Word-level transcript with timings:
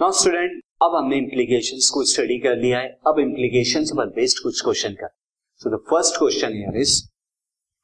Now 0.00 0.12
student 0.12 0.60
अब 0.82 0.94
हमने 0.94 1.16
implications 1.18 1.88
को 1.94 2.02
स्टडी 2.08 2.38
कर 2.40 2.56
लिया 2.56 2.78
है। 2.78 2.88
अब 3.06 3.18
इम्प्लीकेशंस 3.20 3.90
पर 3.98 4.08
बेस्ड 4.16 4.42
कुछ 4.42 4.60
क्वेश्चन 4.64 4.92
कर 5.00 5.08
so 5.60 5.70
the 5.70 5.78
first 5.88 6.18
question 6.18 6.52
here 6.52 6.76
is 6.80 6.92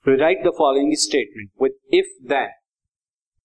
write 0.06 0.44
the 0.44 0.52
following 0.58 0.92
statement 1.04 1.50
with 1.62 1.74
if 1.98 2.12
then 2.32 2.52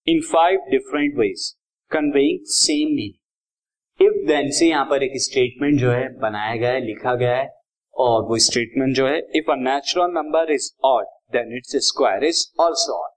in 0.07 0.21
five 0.25 0.67
different 0.71 1.17
ways 1.19 1.47
conveying 1.91 2.45
same 2.57 2.93
meaning 2.95 4.05
if 4.07 4.27
then 4.27 4.51
से 4.59 4.69
यहाँ 4.69 4.85
पर 4.89 5.03
एक 5.03 5.19
स्टेटमेंट 5.21 5.79
जो 5.79 5.91
है, 5.91 6.07
बनाया 6.19 6.55
गया 6.55 6.71
है, 6.71 6.85
लिखा 6.85 7.15
गया 7.15 7.35
है, 7.37 7.49
और 7.93 8.21
वो 8.29 8.37
स्टेटमेंट 8.49 8.95
जो 8.95 9.07
है 9.07 9.17
if 9.35 9.51
a 9.51 9.55
natural 9.61 10.11
number 10.11 10.51
is 10.51 10.71
odd 10.83 11.07
then 11.33 11.57
its 11.57 11.75
square 11.87 12.23
is 12.23 12.45
also 12.61 13.01
odd 13.01 13.09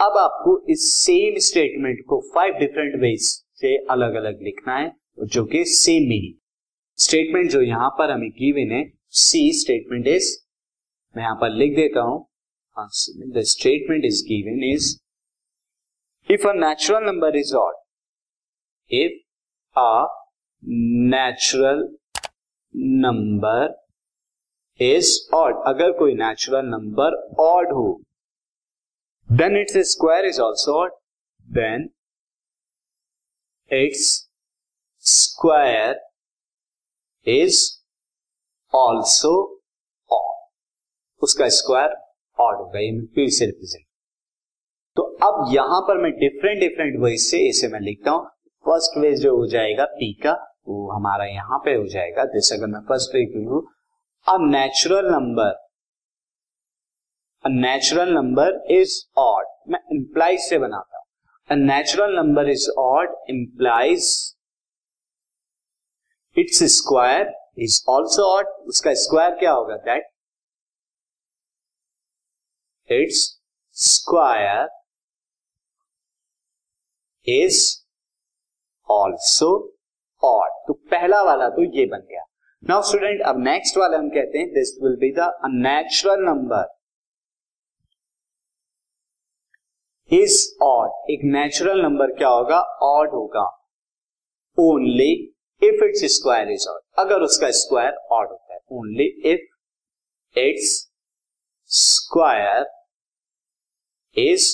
अब 0.00 0.18
आपको 0.18 0.58
इस 0.72 0.92
सेम 0.94 1.38
स्टेटमेंट 1.48 2.04
को 2.08 2.20
फाइव 2.34 2.58
डिफरेंट 2.58 3.00
वेज 3.00 3.34
से 3.60 3.76
अलग 3.90 4.14
अलग 4.14 4.42
लिखना 4.42 4.76
है, 4.76 4.92
जो 5.24 5.44
कि 5.44 5.64
सेम 5.66 6.08
मीनिंग 6.08 6.34
स्टेटमेंट 6.98 7.50
जो 7.50 7.60
यहाँ 7.62 7.88
पर 7.98 8.10
हमें 8.10 8.30
गिवन 8.32 8.72
है 8.72 8.82
सी 9.18 9.40
स्टेटमेंट 9.60 10.06
इज़ 10.08 10.36
मैं 11.14 11.22
यहाँ 11.22 11.36
पर 11.40 11.50
लिख 11.52 11.74
देता 11.76 12.00
हूँ 12.00 12.26
the 13.34 13.42
statement 13.50 14.04
is 14.04 14.22
given 14.28 14.64
is 14.64 14.94
if 16.28 16.46
a 16.48 16.52
natural 16.54 17.04
number 17.04 17.36
is 17.36 17.54
odd 17.56 17.74
if 18.90 19.78
a 19.78 20.06
natural 21.12 21.88
number 23.00 23.74
is 24.80 25.16
odd 25.34 25.62
अगर 25.66 25.92
कोई 25.98 26.14
नेचुरल 26.14 26.66
नंबर 26.66 27.14
ऑड 27.42 27.72
हो 27.72 27.88
then 29.28 29.56
its 29.56 29.76
square 29.92 30.24
is 30.24 30.40
also 30.40 30.80
odd 30.82 30.92
then 31.48 31.88
its 33.70 34.06
square 35.04 36.00
is 37.26 37.60
also 38.72 39.34
odd 40.10 40.44
उसका 41.22 41.48
square 41.50 41.94
odd 42.38 42.56
होगा, 42.56 42.78
ये 42.78 42.90
मैं 42.92 43.04
फिर 43.14 43.28
से 43.30 43.46
represent 43.46 43.84
तो 44.96 45.02
अब 45.24 45.52
यहाँ 45.52 45.80
पर 45.88 46.02
मैं 46.02 46.10
डिफरेंट 46.18 46.60
डिफरेंट 46.60 46.98
वेज 47.02 47.20
से 47.20 47.38
इसे 47.48 47.68
मैं 47.68 47.80
लिखता 47.80 48.10
हूँ। 48.10 48.24
फ़र्स्ट 48.64 48.98
वेज 48.98 49.20
जो 49.22 49.36
हो 49.36 49.46
जाएगा 49.46 49.84
पी 49.86 50.12
का, 50.22 50.32
वो 50.68 50.90
हमारा 50.92 51.24
यहाँ 51.26 51.58
पे 51.64 51.74
हो 51.74 51.86
जाएगा। 51.88 52.24
जैसे 52.24 52.54
अगर 52.54 52.66
मैं 52.66 52.80
फ़र्स्ट 52.88 53.14
वेज 53.14 53.36
लिखू 53.36 53.60
a 54.26 54.36
natural 54.42 55.10
number 55.12 55.50
a 57.44 57.48
natural 57.50 58.12
number 58.14 58.60
is 58.72 58.94
odd 59.18 59.46
मैं 59.68 59.80
इंप्लाइज 59.92 60.40
से 60.48 60.58
बनाता 60.58 61.02
a 61.50 61.56
natural 61.56 62.14
number 62.14 62.48
is 62.48 62.68
odd, 62.76 63.08
implies 63.28 64.34
its 66.36 66.58
square 66.76 67.32
is 67.56 67.82
also 67.88 68.22
odd. 68.22 68.46
उसका 68.68 68.94
स्क्वायर 69.02 69.38
क्या 69.38 69.52
होगा? 69.52 69.76
That 69.76 70.10
it's 72.90 73.20
square 73.76 74.68
is 77.26 77.60
also 78.88 79.50
odd 80.22 80.50
तो 80.66 80.72
पहला 80.90 81.22
वाला 81.22 81.48
तो 81.48 81.62
ये 81.78 81.86
बन 81.86 82.06
गया। 82.10 82.24
नाउ 82.62 82.82
स्टूडेंट 82.82 83.22
अब 83.26 83.38
नेक्स्ट 83.38 83.76
वाला 83.78 83.98
हम 83.98 84.08
कहते 84.10 84.38
हैं 84.38 84.48
this 84.54 84.78
will 84.82 84.96
be 85.00 85.12
the 85.18 85.30
natural 85.54 86.24
number 86.24 86.64
is 90.12 90.62
odd 90.62 91.10
एक 91.10 91.20
नेचुरल 91.24 91.80
नंबर 91.82 92.12
क्या 92.12 92.28
होगा? 92.28 92.58
ऑड 92.82 93.10
होगा. 93.10 93.44
Only 94.58 95.12
if 95.62 95.84
it's 95.84 96.04
square 96.16 96.50
is 96.50 96.68
odd 96.68 96.80
अगर 96.98 97.22
उसका 97.22 97.50
स्क्वायर 97.50 97.94
ऑड 98.12 98.28
होता 98.28 98.54
है 98.54 98.60
only 98.72 99.06
if 99.32 100.38
it's 100.38 100.70
square 101.70 102.66
is 104.16 104.46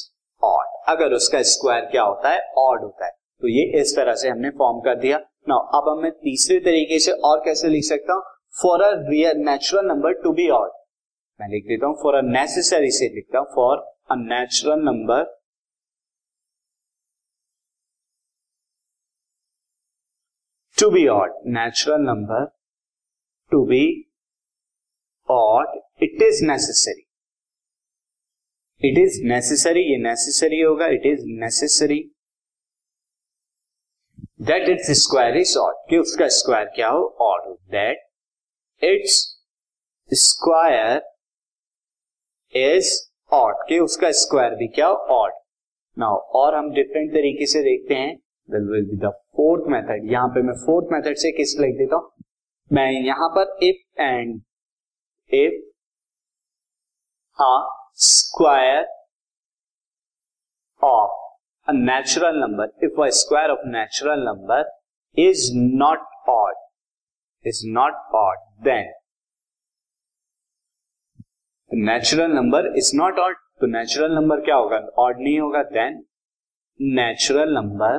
odd 0.42 0.80
अगर 0.88 1.12
उसका 1.12 1.42
स्क्वायर 1.42 1.84
क्या 1.84 2.02
होता 2.02 2.30
है? 2.30 2.40
ऑड 2.58 2.82
होता 2.82 3.04
है. 3.04 3.12
तो 3.42 3.48
ये 3.48 3.80
इस 3.80 3.96
तरह 3.96 4.14
से 4.14 4.28
हमने 4.28 4.50
फॉर्म 4.50 4.80
कर 4.80 4.94
दिया. 4.94 5.18
ना 5.48 5.54
अब 5.74 5.88
हम 5.88 6.02
मैं 6.02 6.12
तीसरे 6.12 6.58
तरीके 6.60 6.98
से 6.98 7.12
और 7.12 7.44
कैसे 7.44 7.68
लिख 7.68 7.84
सकता 7.84 8.14
हूँ? 8.14 8.22
For 8.62 8.82
a 8.82 8.90
real 9.10 9.44
natural 9.44 9.86
number 9.86 10.12
to 10.12 10.32
be 10.32 10.48
odd 10.48 10.70
मैं 11.40 11.48
लिख 11.48 11.64
देता 11.64 11.86
हूँ 11.86 11.96
फॉर 12.02 12.14
अ 12.14 12.20
नेसेसरी 12.24 12.90
से 12.90 13.14
लिखता 13.14 13.38
हूँ 13.38 13.46
for 13.54 13.76
a 14.10 14.14
natural 14.18 14.80
number 14.80 15.41
to 20.82 20.90
be 20.90 21.06
odd 21.08 21.32
natural 21.46 22.00
number 22.00 22.46
to 23.50 23.64
be 23.66 23.82
odd 25.30 25.80
it 26.02 26.22
is 26.22 26.44
necessary 26.44 27.02
it 28.88 28.98
is 28.98 29.20
necessary 29.24 29.80
ये 29.80 29.98
नेसेसरी 29.98 30.60
होगा 30.60 30.86
it 30.86 31.06
is 31.06 31.24
necessary 31.26 32.00
that 34.40 34.68
it's 34.68 34.90
square 35.02 35.36
is 35.36 35.58
odd 35.58 35.74
कि 35.90 35.98
उसका 35.98 36.28
स्क्वायर 36.28 36.66
क्या 36.66 36.88
हो? 36.88 37.06
Odd 37.20 37.48
हो। 37.48 37.54
That 37.54 38.84
it's 38.84 39.44
square 40.10 41.02
is 42.58 43.10
odd 43.32 43.54
कि 43.68 43.78
उसका 43.78 44.10
square 44.10 44.54
भी 44.54 44.68
क्या 44.68 44.86
हो? 44.86 44.94
ऑड 44.94 45.32
नाउ 45.98 46.16
और 46.40 46.54
हम 46.54 46.72
डिफरेंट 46.72 47.12
तरीके 47.12 47.46
से 47.46 47.62
देखते 47.62 47.94
हैं. 47.94 48.14
Will 48.50 48.90
be 48.90 48.96
the 48.96 49.21
fourth 49.42 49.64
method. 49.72 50.10
यहाँ 50.10 50.28
पे 50.34 50.40
मैं 50.42 50.52
फोर्थ 50.56 50.92
मेथड 50.92 51.16
से 51.18 51.30
किस 51.36 51.54
लिख 51.60 51.76
देता 51.76 51.96
हूँ? 51.96 52.10
मैं 52.70 52.90
यहाँ 52.90 53.28
पर 53.36 53.56
if 53.62 54.02
and 54.02 54.34
if 55.30 55.54
a 57.38 57.54
square 58.02 58.84
of 60.82 61.18
a 61.68 61.72
natural 61.72 62.38
number 62.38 62.86
if 62.86 63.00
a 63.02 63.08
square 63.18 63.50
of 63.50 63.66
natural 63.66 64.22
number 64.24 64.70
is 65.16 65.50
not 65.56 66.06
odd 66.30 66.54
is 67.44 67.62
not 67.70 68.14
odd 68.16 68.38
then 68.64 68.92
natural 71.70 72.32
number 72.32 72.72
is 72.78 72.96
not 72.96 73.18
odd 73.18 73.36
तो 73.60 73.66
नेचुरल 73.68 74.14
नंबर 74.14 74.40
क्या 74.44 74.54
होगा? 74.56 74.78
ऑड 74.98 75.20
नहीं 75.20 75.38
होगा 75.40 75.62
then 75.72 76.02
natural 76.80 77.54
number 77.54 77.98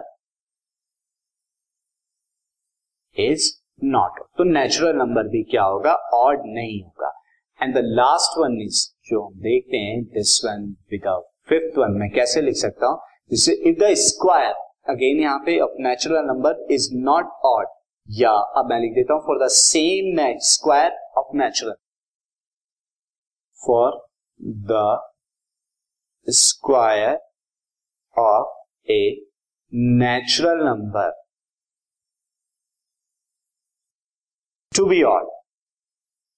is 3.18 3.52
not 3.84 4.20
तो 4.38 4.44
natural 4.44 4.96
number 4.98 5.28
भी 5.28 5.44
क्या 5.44 5.64
होगा? 5.64 5.94
Odd 5.94 6.42
नहीं 6.46 6.82
होगा. 6.84 7.12
And 7.60 7.74
the 7.76 7.82
last 7.84 8.38
one 8.40 8.62
is 8.62 8.88
जो 9.10 9.22
हम 9.22 9.40
देखते 9.42 9.78
हैं 9.78 10.04
this 10.04 10.42
one 10.46 10.66
with 10.92 11.08
fifth 11.50 11.78
one 11.78 11.98
मैं 12.00 12.10
कैसे 12.10 12.42
लिख 12.42 12.56
सकता 12.56 12.88
हूँ? 12.88 13.00
जिससे 13.30 13.54
इफ़ 13.70 13.80
द 13.80 13.94
स्क्वायर 14.00 14.54
अगेन 14.90 15.20
यहाँ 15.20 15.40
पे 15.46 15.60
natural 15.84 16.26
number 16.26 16.68
is 16.72 16.90
not 16.94 17.26
odd 17.46 17.68
या 18.10 18.32
अब 18.32 18.70
मैं 18.70 18.80
लिख 18.80 18.94
देता 18.96 19.14
हूँ 19.14 19.22
for 19.22 19.46
the 19.46 19.48
same 19.50 20.18
square 20.44 20.92
of 21.18 21.36
natural 21.38 21.76
for 23.62 24.06
the 24.72 25.00
square 26.28 27.20
of 28.16 28.92
a 28.92 29.04
natural 29.74 30.64
number 30.66 31.23
to 34.78 34.86
be 34.90 35.02
odd 35.04 35.30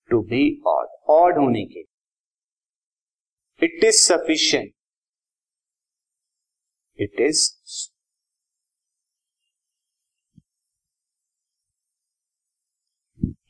to 0.10 0.22
be 0.30 0.44
odd 0.68 0.88
odd 1.12 1.38
होने 1.40 1.66
के 1.74 1.84
it 3.62 3.84
is 3.84 4.00
sufficient 4.02 4.74
it 7.00 7.20
is 7.22 7.42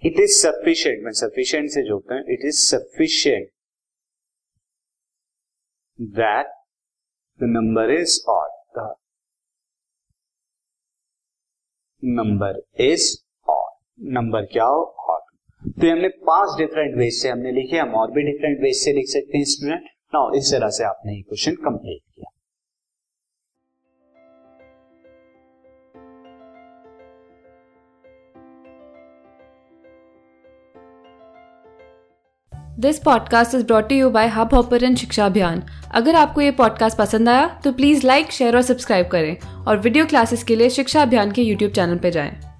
it 0.05 0.19
is 0.19 0.33
sufficient 0.41 1.03
मैं 1.03 1.11
sufficient 1.19 1.69
से 1.71 1.81
जोड़ता 1.87 2.15
हूँ। 2.15 2.23
It 2.33 2.45
is 2.45 2.59
sufficient 2.65 3.49
that 5.99 6.47
the 7.39 7.47
number 7.49 7.91
is 7.91 8.19
odd 8.29 8.51
the 8.77 8.93
number 12.03 12.61
is 12.83 13.24
number 13.99 14.45
क्या 14.45 14.63
हो? 14.63 14.81
और 14.81 15.19
तो 15.71 15.91
हमने 15.91 16.07
पाँच 16.27 16.57
डिफरेंट 16.57 16.95
वेज 16.97 17.13
से 17.13 17.29
हमने 17.29 17.51
लिखे, 17.51 17.77
हम 17.77 17.93
और 17.95 18.11
भी 18.11 18.23
डिफरेंट 18.23 18.61
वेज 18.61 18.75
से 18.75 18.93
लिख 18.93 19.05
सकते 19.07 19.37
हैं 19.37 19.45
स्टूडेंट 19.45 19.89
ना 20.15 20.29
इस 20.37 20.51
तरह 20.51 20.69
से 20.69 20.83
आपने 20.83 21.15
ये 21.15 21.21
क्वेश्चन 21.21 21.55
कंप्लीट 21.65 22.01
किया। 22.01 22.31
This 32.79 32.99
podcast 32.99 33.55
is 33.55 33.65
brought 33.65 33.91
you 33.91 34.09
by 34.09 34.27
Hubhopper 34.53 34.95
शिक्षा 34.95 35.25
अभियान 35.25 35.63
अगर 35.95 36.15
आपको 36.15 36.41
ये 36.41 36.51
पॉडकास्ट 36.51 36.97
पसंद 36.97 37.29
आया 37.29 37.47
तो 37.63 37.71
प्लीज़ 37.73 38.05
लाइक 38.07 38.31
शेयर 38.31 38.55
और 38.55 38.61
सब्सक्राइब 38.61 39.07
करें। 39.07 39.37
और 39.67 39.77
वीडियो 39.77 40.05
क्लासेस 40.05 40.43
के 40.43 40.55
लिए 40.55 40.69
शिक्षा 40.69 41.01
अभियान 41.01 41.31
के 41.31 41.41
यूट्यूब 41.41 41.71
चैनल 41.71 41.97
पर 41.97 42.09
जाएँ। 42.09 42.54